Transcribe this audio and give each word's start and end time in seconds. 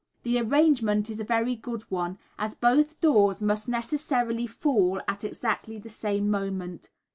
The 0.23 0.39
arrangement 0.39 1.11
is 1.11 1.19
a 1.19 1.23
very 1.23 1.55
good 1.55 1.83
one; 1.91 2.17
as 2.39 2.55
both 2.55 2.99
doors 3.01 3.39
must 3.43 3.67
necessarily 3.69 4.47
fall 4.47 4.99
at 5.07 5.23
exactly 5.23 5.77
the 5.77 5.89
same 5.89 6.27
moment. 6.31 6.89